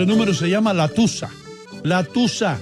[0.00, 1.28] Ese número se llama La Tusa.
[1.84, 2.58] La Tusa.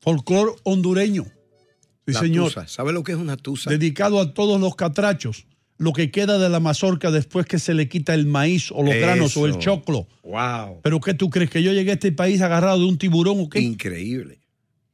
[0.00, 1.24] Folclor hondureño.
[1.24, 2.48] Sí, La señor.
[2.52, 2.68] tusa.
[2.68, 3.70] ¿Sabe lo que es una tusa?
[3.70, 5.46] Dedicado a todos los catrachos.
[5.78, 8.94] Lo que queda de la mazorca después que se le quita el maíz o los
[8.94, 10.06] granos o el choclo.
[10.22, 10.80] Wow.
[10.82, 11.48] ¿Pero qué tú crees?
[11.48, 13.60] ¿Que yo llegué a este país agarrado de un tiburón o qué?
[13.60, 14.38] Increíble.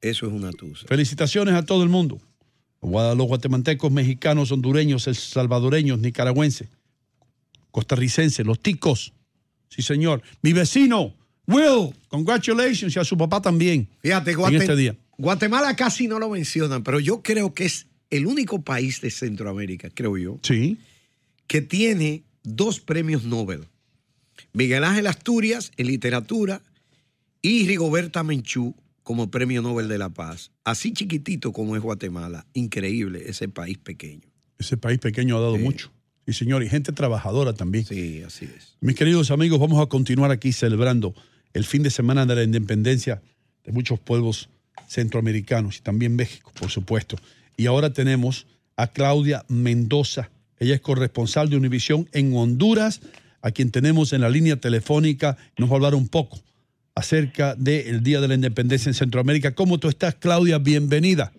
[0.01, 0.87] Eso es una tusa.
[0.87, 2.21] Felicitaciones a todo el mundo.
[2.81, 6.69] A los guatemaltecos, mexicanos, hondureños, salvadoreños, nicaragüenses,
[7.73, 9.15] costarricenses, los ticos.
[9.69, 10.23] Sí, señor.
[10.43, 11.15] Mi vecino,
[11.47, 13.89] Will, congratulations, y a su papá también.
[14.03, 14.97] Fíjate, en este día.
[15.19, 19.91] Guatemala casi no lo mencionan, pero yo creo que es el único país de Centroamérica,
[19.91, 20.79] creo yo, Sí.
[21.47, 23.67] que tiene dos premios Nobel.
[24.53, 26.63] Miguel Ángel Asturias en literatura
[27.43, 30.51] y Rigoberta Menchú como premio Nobel de la Paz.
[30.65, 32.47] Así chiquitito como es Guatemala.
[32.55, 34.29] Increíble ese país pequeño.
[34.59, 35.91] Ese país pequeño ha dado mucho.
[36.27, 37.85] Sí, señor, y gente trabajadora también.
[37.85, 38.77] Sí, así es.
[38.81, 41.15] Mis queridos amigos, vamos a continuar aquí celebrando
[41.55, 43.23] el fin de semana de la independencia
[43.65, 44.49] de muchos pueblos
[44.87, 47.17] centroamericanos y también México, por supuesto.
[47.57, 50.31] Y ahora tenemos a Claudia Mendoza.
[50.59, 53.01] Ella es corresponsal de Univisión en Honduras,
[53.43, 55.37] a quien tenemos en la línea telefónica.
[55.57, 56.39] Nos va a hablar un poco
[56.95, 59.55] acerca del Día de la Independencia en Centroamérica.
[59.55, 60.59] ¿Cómo tú estás, Claudia?
[60.59, 61.33] Bienvenida.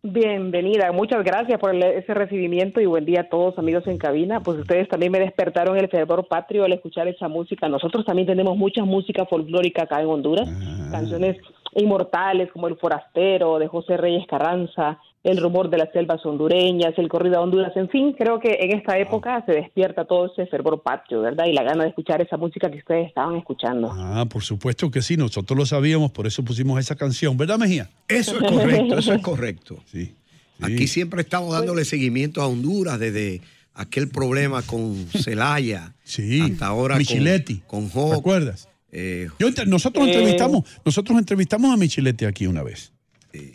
[0.00, 4.40] Bienvenida, muchas gracias por el- ese recibimiento y buen día a todos amigos en cabina.
[4.40, 7.68] Pues ustedes también me despertaron el fervor patrio al escuchar esa música.
[7.68, 10.48] Nosotros también tenemos mucha música folclórica acá en Honduras,
[10.92, 11.36] canciones
[11.74, 14.98] inmortales como El Forastero de José Reyes Carranza,
[15.28, 18.76] El Rumor de las Selvas Hondureñas, El Corrido a Honduras, en fin, creo que en
[18.76, 21.46] esta época se despierta todo ese fervor patrio, ¿verdad?
[21.46, 23.90] Y la gana de escuchar esa música que ustedes estaban escuchando.
[23.92, 27.90] Ah, por supuesto que sí, nosotros lo sabíamos, por eso pusimos esa canción, ¿verdad, Mejía?
[28.08, 29.76] Eso es correcto, eso es correcto.
[29.86, 30.14] Sí.
[30.60, 33.40] Aquí siempre estamos dándole seguimiento a Honduras desde
[33.74, 37.62] aquel problema con Celaya Sí, hasta ahora con- Michiletti.
[37.66, 38.14] con, Hawk.
[38.16, 38.68] ¿Recuerdas?
[38.90, 40.10] Eh, Yo nosotros Eh.
[40.10, 42.92] entrevistamos, nosotros entrevistamos a Michilete aquí una vez.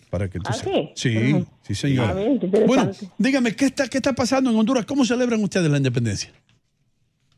[0.10, 0.92] Para que tú ¿Ah, sepas.
[0.96, 1.46] sí?
[1.63, 2.16] Sí, señor.
[2.68, 4.85] Bueno, dígame, ¿qué está, ¿qué está pasando en Honduras?
[4.85, 6.31] ¿Cómo celebran ustedes la independencia?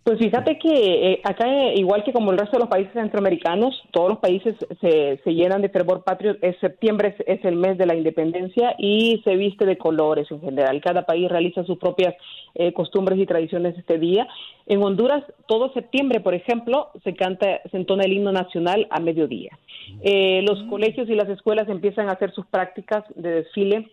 [0.05, 3.73] Pues fíjate que eh, acá, eh, igual que como el resto de los países centroamericanos,
[3.89, 6.37] todos los países se, se llenan de fervor patrio.
[6.43, 10.41] Es septiembre es, es el mes de la independencia y se viste de colores en
[10.41, 10.79] general.
[10.79, 12.13] Cada país realiza sus propias
[12.53, 14.27] eh, costumbres y tradiciones este día.
[14.67, 19.57] En Honduras, todo septiembre, por ejemplo, se canta, se entona el himno nacional a mediodía.
[20.01, 23.89] Eh, los colegios y las escuelas empiezan a hacer sus prácticas de desfile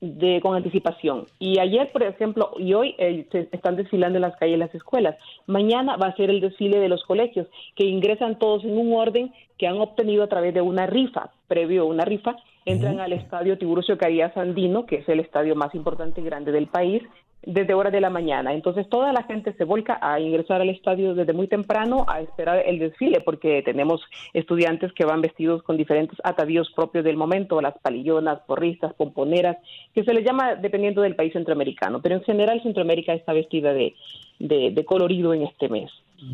[0.00, 1.26] de, con anticipación.
[1.38, 5.16] Y ayer, por ejemplo, y hoy eh, se están desfilando en las calles las escuelas.
[5.46, 9.32] Mañana va a ser el desfile de los colegios, que ingresan todos en un orden
[9.58, 13.58] que han obtenido a través de una rifa, previo a una rifa, entran al estadio
[13.58, 17.02] Tiburcio Carías Andino, que es el estadio más importante y grande del país,
[17.46, 18.52] desde horas de la mañana.
[18.52, 22.62] Entonces toda la gente se volca a ingresar al estadio desde muy temprano a esperar
[22.66, 24.00] el desfile, porque tenemos
[24.32, 29.56] estudiantes que van vestidos con diferentes atavíos propios del momento, las palillonas, porristas, pomponeras,
[29.94, 33.94] que se les llama dependiendo del país centroamericano, pero en general Centroamérica está vestida de,
[34.38, 35.90] de, de colorido en este mes.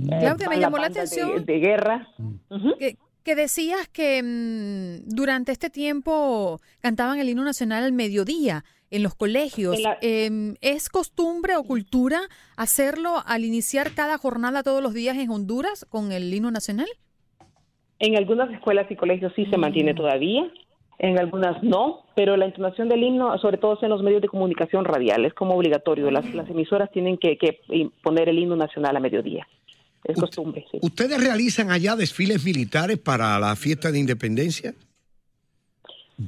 [0.08, 2.08] Claudia, me van las llamó la atención De, guerra.
[2.78, 9.02] que, que decías que mm, durante este tiempo cantaban el himno nacional al mediodía en
[9.02, 9.76] los colegios.
[9.76, 12.20] En la- Em, ¿Es costumbre o cultura
[12.56, 16.88] hacerlo al iniciar cada jornada todos los días en Honduras con el himno nacional?
[17.98, 19.60] En algunas escuelas y colegios sí se Mm.
[19.60, 20.50] mantiene todavía,
[20.98, 24.84] en algunas no, pero la entonación del himno, sobre todo en los medios de comunicación
[24.84, 26.10] radial, es como obligatorio.
[26.10, 27.60] Las, las emisoras tienen que, que
[28.02, 29.46] poner el himno nacional a mediodía.
[30.04, 30.78] Es costumbre, sí.
[30.82, 34.74] ¿Ustedes realizan allá desfiles militares para la fiesta de independencia?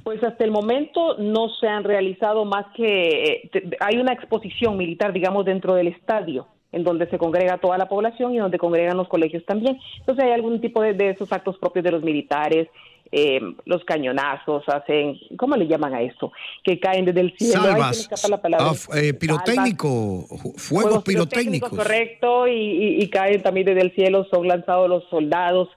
[0.05, 5.13] Pues hasta el momento no se han realizado más que eh, hay una exposición militar,
[5.13, 9.09] digamos, dentro del estadio, en donde se congrega toda la población y donde congregan los
[9.09, 9.79] colegios también.
[9.99, 12.69] Entonces hay algún tipo de, de esos actos propios de los militares,
[13.15, 16.33] eh, los cañonazos, hacen, ¿cómo le llaman a esto?
[16.65, 17.61] Que caen desde el cielo.
[17.63, 18.67] Ay, Salvas, escapa la palabra.
[18.71, 21.69] ah, eh, pirotécnico, fuegos pirotécnicos.
[21.71, 25.69] Correcto, y, y- y caen también desde el cielo, son lanzados los soldados.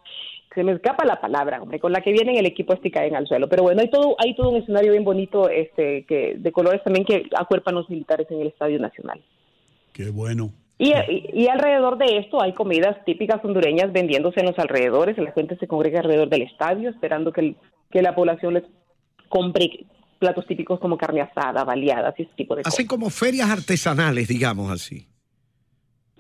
[0.56, 3.16] Se me escapa la palabra, hombre, con la que vienen el equipo este y caen
[3.16, 3.48] al suelo.
[3.50, 7.06] Pero bueno, hay todo, hay todo un escenario bien bonito este, que, de colores también
[7.06, 9.22] que acuerpan los militares en el Estadio Nacional.
[9.94, 10.52] Qué bueno.
[10.78, 15.18] Y, y, y alrededor de esto hay comidas típicas hondureñas vendiéndose en los alrededores.
[15.18, 17.56] La gente se congrega alrededor del estadio esperando que, el-
[17.92, 18.64] que la población les
[19.30, 19.86] compre
[20.20, 22.74] platos típicos como carne asada, baleadas y ese tipo de cosas.
[22.74, 25.08] Hacen como ferias artesanales, digamos así.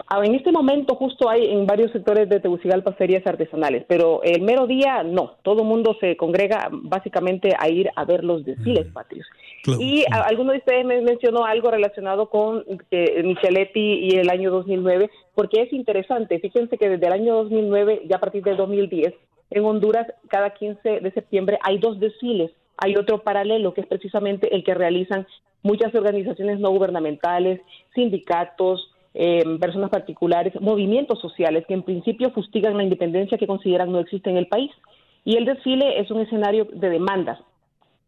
[0.07, 4.41] Ah, En este momento justo hay en varios sectores de Tegucigalpa ferias artesanales, pero el
[4.41, 5.35] mero día no.
[5.41, 9.25] Todo el mundo se congrega básicamente a ir a ver los desfiles patrios.
[9.63, 9.79] Claro.
[9.81, 13.79] Y a- alguno de ustedes me mencionó algo relacionado con eh, Micheletti
[14.11, 16.39] y el año 2009, porque es interesante.
[16.39, 19.13] Fíjense que desde el año 2009, ya a partir del 2010,
[19.51, 22.51] en Honduras, cada 15 de septiembre hay dos desfiles.
[22.77, 25.25] Hay otro paralelo, que es precisamente el que realizan
[25.63, 27.61] muchas organizaciones no gubernamentales,
[27.95, 33.99] sindicatos, eh, personas particulares, movimientos sociales que en principio fustigan la independencia que consideran no
[33.99, 34.71] existe en el país.
[35.23, 37.39] Y el desfile es un escenario de demandas,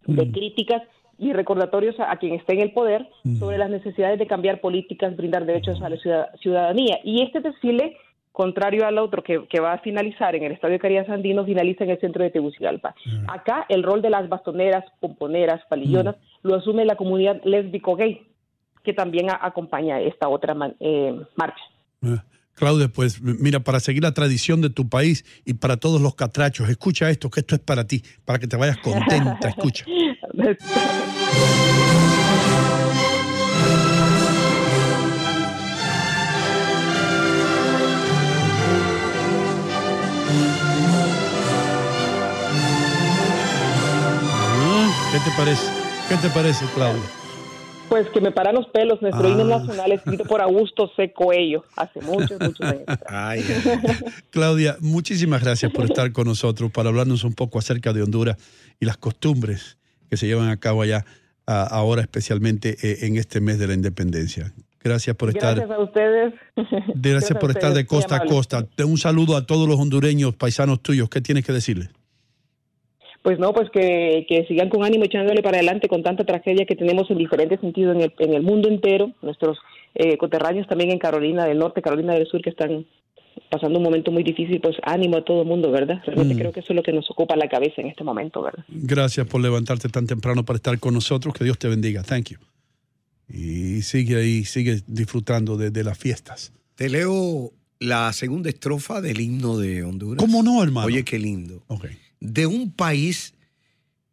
[0.06, 0.84] de críticas
[1.18, 3.08] y recordatorios a, a quien esté en el poder
[3.40, 7.00] sobre las necesidades de cambiar políticas, brindar derechos a la ciudad- ciudadanía.
[7.04, 7.98] Y este desfile,
[8.32, 11.90] contrario al otro que, que va a finalizar en el Estadio Carías Andino, finaliza en
[11.90, 12.94] el centro de Tegucigalpa.
[13.28, 18.22] Acá el rol de las bastoneras, pomponeras, palillonas, lo asume la comunidad lésbico-gay,
[18.88, 21.62] que también a- acompaña esta otra man- eh, marcha.
[22.04, 22.16] Eh,
[22.54, 26.70] Claudia, pues mira, para seguir la tradición de tu país y para todos los catrachos,
[26.70, 29.86] escucha esto, que esto es para ti, para que te vayas contenta, escucha.
[45.12, 45.64] ¿Qué te parece?
[46.10, 47.02] ¿Qué te parece, Claudia?
[47.90, 49.60] Pues que me paran los pelos, nuestro himno Ah.
[49.60, 51.14] nacional escrito por Augusto C.
[51.14, 52.84] Coello hace muchos, muchos años.
[53.08, 53.44] Ay.
[54.30, 58.38] Claudia, muchísimas gracias por estar con nosotros para hablarnos un poco acerca de Honduras
[58.80, 59.78] y las costumbres
[60.10, 61.06] que se llevan a cabo allá
[61.46, 64.54] ahora, especialmente eh, en este mes de la independencia.
[64.84, 66.34] Gracias por estar, Gracias a ustedes.
[66.96, 68.66] gracias a por estar de costa a costa.
[68.86, 71.10] Un saludo a todos los hondureños, paisanos tuyos.
[71.10, 71.90] ¿Qué tienes que decirles?
[73.24, 76.76] Pues no, pues que, que sigan con ánimo echándole para adelante con tanta tragedia que
[76.76, 79.12] tenemos en diferentes sentidos en el, en el mundo entero.
[79.22, 79.58] Nuestros
[79.96, 82.86] eh, coterráneos también en Carolina del Norte, Carolina del Sur, que están
[83.52, 86.02] pasando un momento muy difícil, pues ánimo a todo el mundo, ¿verdad?
[86.06, 86.38] Realmente Mm.
[86.40, 88.64] creo que eso es lo que nos ocupa la cabeza en este momento, ¿verdad?
[88.70, 91.34] Gracias por levantarte tan temprano para estar con nosotros.
[91.34, 92.04] Que Dios te bendiga.
[92.04, 92.38] Thank you.
[93.30, 96.54] Y sigue ahí, sigue disfrutando de, de las fiestas.
[96.76, 100.24] Te leo la segunda estrofa del himno de Honduras.
[100.24, 100.88] ¿Cómo no, hermano?
[100.88, 101.62] Oye, qué lindo.
[101.68, 101.86] Ok.
[102.20, 103.34] De un país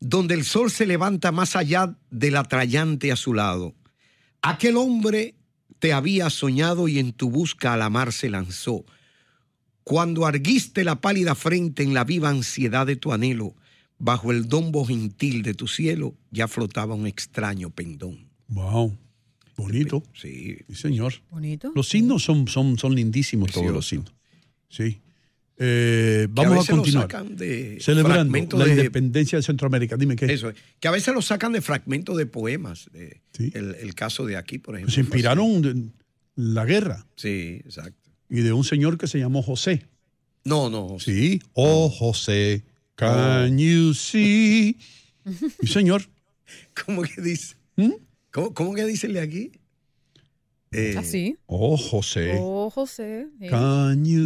[0.01, 3.75] donde el sol se levanta más allá del atrayante a su lado.
[4.43, 5.35] Aquel hombre
[5.79, 8.85] te había soñado y en tu busca a la mar se lanzó.
[9.83, 13.55] Cuando arguiste la pálida frente en la viva ansiedad de tu anhelo,
[13.99, 18.29] bajo el dombo gentil de tu cielo ya flotaba un extraño pendón.
[18.49, 18.97] Wow.
[19.57, 20.03] Bonito.
[20.15, 21.15] Sí, Sí, señor.
[21.31, 21.73] Bonito.
[21.75, 24.13] Los himnos son, son, son lindísimos todos los himnos.
[24.69, 25.01] Sí.
[25.57, 27.27] Eh, a vamos a, lo continuar.
[27.29, 29.97] de Celebrando la de- independencia de Centroamérica.
[29.97, 30.27] Dime qué.
[30.33, 30.57] Eso es.
[30.81, 32.91] Que a veces lo sacan de fragmentos de poemas.
[33.33, 33.51] Sí.
[33.55, 34.93] el, el caso de aquí, por ejemplo.
[34.95, 35.77] Se inspiraron de
[36.37, 38.11] la guerra Sí, exacto.
[38.29, 39.87] y de un señor que se llamó José.
[40.45, 40.97] No, no.
[40.99, 41.41] Sí.
[41.53, 42.65] Oh, José,
[42.97, 44.77] can you see?
[45.61, 46.03] Sí, señor.
[46.85, 47.55] ¿Cómo que dice?
[47.77, 47.93] ¿Mm?
[48.31, 49.53] ¿Cómo, cómo que dice el de aquí?
[50.75, 51.37] Eh, Así.
[51.47, 53.27] Oh, José, Oh, José.
[53.41, 53.49] you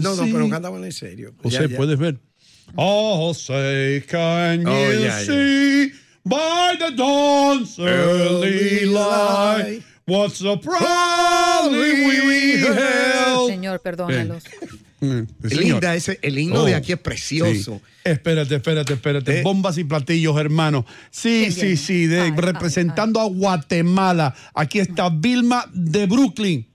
[0.00, 0.32] No, no, see?
[0.32, 1.34] pero cantaban en serio.
[1.42, 1.76] José, Ya, ya.
[1.76, 2.18] puedes ver.
[2.76, 5.26] Oh, José, can Oh, you ya, ya.
[5.26, 5.92] see
[6.24, 13.50] by the dawn's early light what so proudly we held?
[13.50, 14.44] Señor, perdónalos.
[15.00, 15.20] Mm.
[15.42, 17.74] Linda, ese, el himno Oh, de aquí es precioso.
[17.76, 17.82] sí.
[18.04, 19.38] Espérate, espérate, espérate.
[19.40, 19.42] Eh.
[19.42, 20.84] Bombas y platillos, hermano.
[21.10, 21.76] Sí, Qué sí, bien.
[21.76, 22.06] sí.
[22.06, 24.34] de- Ay, ay, representando a Guatemala.
[24.54, 26.66] Aquí está Vilma de Brooklyn.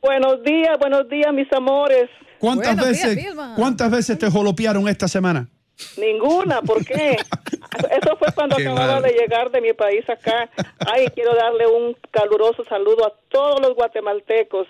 [0.00, 2.08] Buenos días, buenos días, mis amores.
[2.38, 3.26] ¿Cuántas Buenos veces,
[3.56, 5.48] cuántas veces te jolopearon esta semana?
[5.96, 7.16] Ninguna, ¿por qué?
[8.02, 9.02] Eso fue cuando Qué acababa mal.
[9.02, 10.50] de llegar de mi país acá.
[10.80, 14.66] Ay, quiero darle un caluroso saludo a todos los guatemaltecos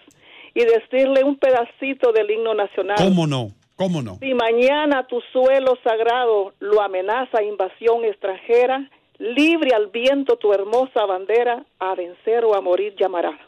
[0.58, 2.96] y decirle un pedacito del himno nacional.
[2.98, 3.50] ¿Cómo no?
[3.76, 4.16] ¿Cómo no?
[4.20, 11.64] Si mañana tu suelo sagrado lo amenaza invasión extranjera, libre al viento tu hermosa bandera,
[11.78, 13.38] a vencer o a morir llamará.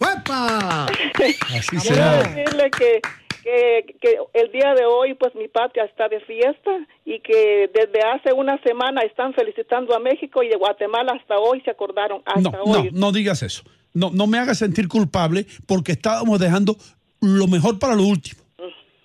[0.00, 0.86] ¡Uepa!
[1.56, 2.22] Así Quiero será.
[2.22, 3.00] decirle que,
[3.42, 6.70] que, que el día de hoy, pues mi patria está de fiesta
[7.04, 11.60] y que desde hace una semana están felicitando a México y de Guatemala hasta hoy
[11.62, 12.22] se acordaron.
[12.26, 12.90] Hasta No, no, hoy.
[12.92, 13.62] no digas eso.
[13.94, 16.76] No, no me hagas sentir culpable porque estábamos dejando
[17.20, 18.42] lo mejor para lo último.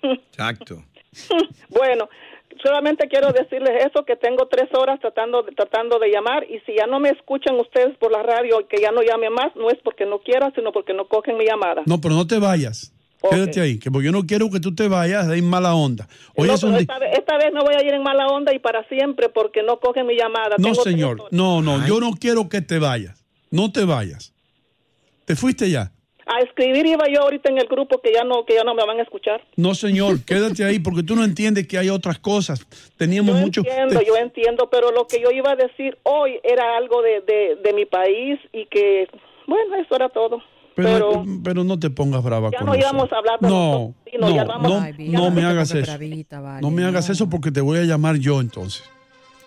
[0.02, 0.84] Exacto.
[1.70, 2.08] Bueno,
[2.62, 6.76] solamente quiero decirles eso, que tengo tres horas tratando de, tratando de llamar y si
[6.76, 9.70] ya no me escuchan ustedes por la radio y que ya no llame más, no
[9.70, 11.82] es porque no quiera, sino porque no cogen mi llamada.
[11.86, 12.92] No, pero no te vayas.
[13.28, 16.08] Quédate ahí, que porque yo no quiero que tú te vayas de ahí mala onda.
[16.36, 18.54] Hoy No, es un esta, vez, esta vez no voy a ir en mala onda
[18.54, 20.56] y para siempre porque no cogen mi llamada.
[20.56, 21.24] No, Tengo señor.
[21.30, 23.22] No, no, yo no quiero que te vayas.
[23.50, 24.32] No te vayas.
[25.30, 25.92] ¿Te fuiste ya?
[26.26, 28.84] a escribir iba yo ahorita en el grupo que ya no que ya no me
[28.84, 29.40] van a escuchar.
[29.56, 32.66] No, señor, quédate ahí porque tú no entiendes que hay otras cosas.
[32.96, 33.60] Teníamos Yo mucho.
[33.60, 37.20] entiendo, te- yo entiendo, pero lo que yo iba a decir hoy era algo de,
[37.20, 39.06] de, de mi país y que,
[39.46, 40.40] bueno, eso era todo.
[40.74, 42.92] pero, Pero, pero no te pongas brava Ya con no nosotros.
[42.92, 45.86] íbamos a hablar de No, sino no, ya vamos- no, Ay, no me hagas eso.
[45.92, 47.12] bravita, vale, no me hagas no.
[47.12, 48.82] eso porque te voy a llamar yo entonces.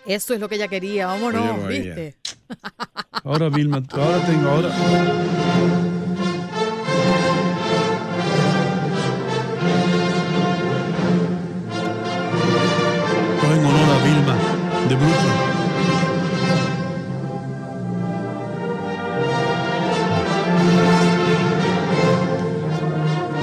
[0.06, 1.66] Eso es lo que ella quería, vámonos, ella.
[1.66, 2.14] ¿viste?
[3.24, 4.70] Ahora, Vilma, ahora tengo, ahora.
[13.42, 14.36] Es en honor a Vilma
[14.88, 15.34] de Brooklyn.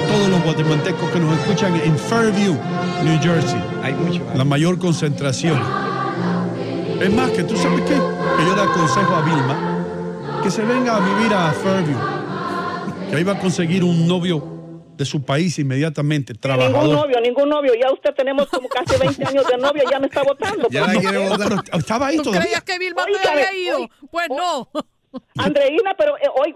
[0.08, 2.58] Todos los guatemaltecos que nos escuchan en Fairview,
[3.04, 4.22] New Jersey Hay mucho.
[4.36, 5.60] la mayor concentración.
[7.02, 7.96] Es más, que tú sabes qué?
[7.96, 9.78] Que yo le aconsejo a Vilma
[10.44, 11.98] que se venga a vivir a Fairview.
[13.10, 14.44] Que ahí va a conseguir un novio
[14.98, 16.96] de su país inmediatamente, ningún trabajador.
[16.96, 17.74] novio, ningún novio.
[17.80, 20.68] Ya usted tenemos como casi 20 años de novio, ya me está votando.
[20.70, 21.64] Ya la quiere No, votar.
[21.74, 22.42] estaba ahí ¿Tú todavía.
[22.44, 23.78] creías que Vilma Oye, te había ido?
[23.78, 24.70] oye, Pues no.
[25.38, 26.56] Andreina, pero eh, hoy,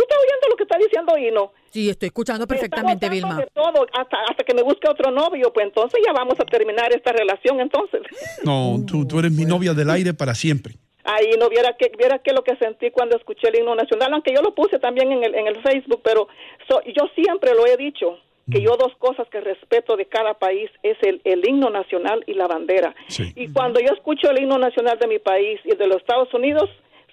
[0.00, 1.52] ¿tú estás oyendo lo que está diciendo Hino?
[1.70, 3.36] Sí, estoy escuchando Me está perfectamente, votando Vilma.
[3.36, 6.92] de todo, hasta, hasta que me busque otro novio, pues entonces ya vamos a terminar
[6.94, 8.00] esta relación, entonces.
[8.44, 10.74] No, tú, tú eres mi novia del aire para siempre.
[11.04, 14.34] Ahí no viera que viera que lo que sentí cuando escuché el himno nacional, aunque
[14.34, 16.28] yo lo puse también en el, en el Facebook, pero
[16.68, 18.18] so- yo siempre lo he dicho
[18.50, 22.34] que yo dos cosas que respeto de cada país es el, el himno nacional y
[22.34, 22.94] la bandera.
[23.06, 23.32] Sí.
[23.36, 26.32] Y cuando yo escucho el himno nacional de mi país y el de los Estados
[26.34, 26.68] Unidos,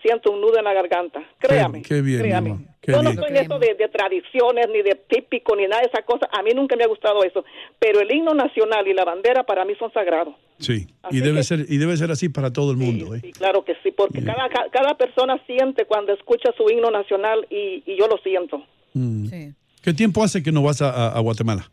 [0.08, 1.22] siento un nudo en la garganta.
[1.40, 1.82] Créame.
[1.82, 2.58] qué bien, créame.
[2.82, 3.22] Qué yo no bien.
[3.22, 6.28] soy de eso de, de tradiciones ni de típico ni nada de esa cosa.
[6.32, 7.44] A mí nunca me ha gustado eso.
[7.80, 10.34] Pero el himno nacional y la bandera para mí son sagrados.
[10.60, 13.28] Sí, Así y debe que- ser y debe ser así para todo el mundo, Sí,
[13.28, 13.32] ¿eh?
[13.38, 14.34] claro que sí, porque Yeah.
[14.34, 18.64] cada, ca- cada persona siente cuando escucha su himno nacional y, y yo lo siento.
[18.94, 19.26] Mm.
[19.28, 19.54] Sí.
[19.84, 21.70] ¿Qué tiempo hace que no vas a, a- a Guatemala?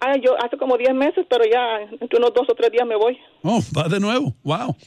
[0.00, 2.94] Ah, yo hace como 10 meses, pero ya entre unos dos o tres días me
[2.96, 3.18] voy.
[3.42, 4.32] Oh, va de nuevo.
[4.44, 4.76] Wow.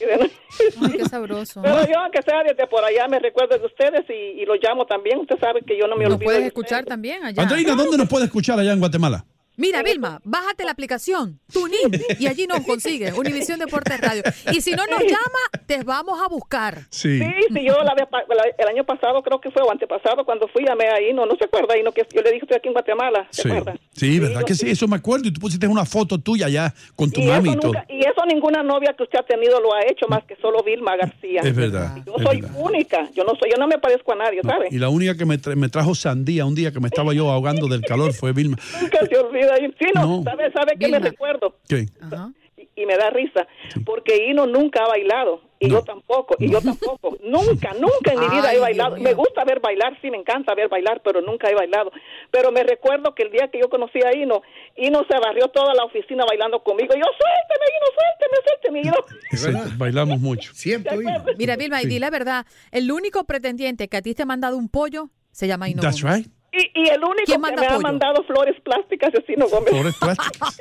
[0.82, 1.60] Ay, qué sabroso.
[1.62, 4.86] pero yo, aunque sea desde por allá, me recuerdo de ustedes y, y los llamo
[4.86, 5.18] también.
[5.18, 6.24] Usted sabe que yo no me Nos olvido.
[6.26, 6.88] puedes de escuchar ustedes.
[6.88, 7.42] también allá.
[7.42, 9.24] Andreina, ¿dónde nos puede escuchar allá en Guatemala?
[9.56, 14.22] Mira, Vilma, bájate la aplicación TuneIn y allí nos consigues Univisión Deportes Radio.
[14.52, 16.78] Y si no nos llama, te vamos a buscar.
[16.90, 17.18] Sí.
[17.18, 18.06] Sí, sí, yo la la-
[18.58, 21.44] el año pasado creo que fue o antepasado cuando fui llamé ahí, no, no se
[21.44, 23.74] acuerda ahí, no que yo le dije estoy aquí en Guatemala, ¿se Sí, acuerda?
[23.94, 24.70] sí, ¿verdad yo- que sí?
[24.70, 25.28] Eso me acuerdo.
[25.28, 27.72] Y tú pusiste una foto tuya allá con tu Y mami y todo.
[27.72, 30.62] nunca- y eso ninguna novia que usted ha tenido lo ha hecho más que solo
[30.62, 31.42] Vilma García.
[31.42, 31.96] Es verdad.
[32.06, 32.56] Yo es soy verdad.
[32.58, 34.68] única, yo no soy, yo no me parezco a nadie, ¿sabe?
[34.70, 37.30] Y la única que me, tra- me trajo sandía un día que me estaba yo
[37.30, 38.56] ahogando del calor fue Vilma.
[38.80, 39.41] Nunca se olvida.
[39.58, 40.22] Y- Sí, no, No.
[40.22, 41.56] ¿sabe, sabe qué me recuerdo?
[42.56, 43.46] Y, y me da risa,
[43.84, 45.74] porque Hino nunca ha bailado, y No.
[45.78, 47.16] yo tampoco, y yo tampoco.
[47.24, 48.94] nunca, nunca en mi vida Ay, he bailado.
[48.96, 49.02] Dios.
[49.08, 51.90] Me gusta ver bailar, sí, me encanta ver bailar, pero nunca he bailado.
[52.30, 54.42] Pero me recuerdo que el día que yo conocí a Hino,
[54.76, 56.94] Hino se barrió toda la oficina bailando conmigo.
[56.94, 58.80] Yo, suélteme, Hino, suélteme, suélteme.
[59.32, 59.72] Y verdad.
[59.76, 60.52] bailamos mucho.
[60.54, 61.10] Cierto, ¿De hijo.
[61.10, 61.38] acuerdo?
[61.38, 64.56] Mira, Vilma, y di la verdad, el único pretendiente que a ti te ha mandado
[64.56, 66.16] un pollo se llama Hino That's Gómez.
[66.26, 66.32] right.
[66.52, 69.70] Y, y el único ¿Quién que me ha mandado flores plásticas es Hino Gómez.
[69.70, 70.60] Flores plásticas.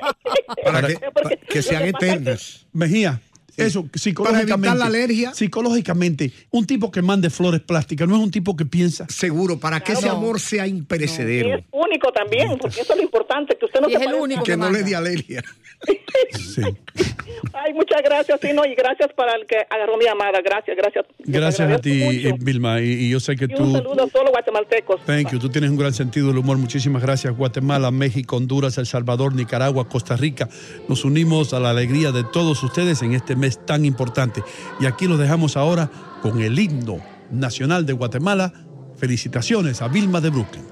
[1.13, 2.65] Para que, sean eternas.
[2.71, 3.19] Mejía,
[3.57, 4.53] eso psicológicamente.
[4.69, 5.33] evitar la alergia.
[5.33, 9.05] Psicológicamente, un tipo que mande flores plásticas no es un tipo que piensa.
[9.09, 11.55] Seguro, para que ese amor sea Y imperecedero.
[11.57, 14.13] es único también, porque eso es lo importante, que usted no Y se es el
[14.13, 15.43] único Que no le dé alergia.
[16.37, 16.61] Sí.
[17.53, 20.39] Ay, muchas gracias, Tino, y gracias para el que agarró mi llamada.
[20.43, 21.05] Gracias, gracias.
[21.19, 22.35] Gracias a ti, mucho.
[22.45, 22.81] Vilma.
[22.81, 23.71] Y, y yo sé que Y un tú.
[23.71, 25.01] saludo a todos los guatemaltecos.
[25.05, 25.39] Thank you.
[25.39, 26.57] Tú tienes un gran sentido del humor.
[26.57, 27.35] Muchísimas gracias.
[27.35, 30.47] Guatemala, México, Honduras, El Salvador, Nicaragua, Costa Rica.
[30.87, 34.41] Nos unimos a la alegría de todos ustedes en este mes tan importante.
[34.79, 38.53] Y aquí los dejamos ahora con el himno nacional de Guatemala.
[38.95, 40.70] Felicitaciones a Vilma de Brooklyn.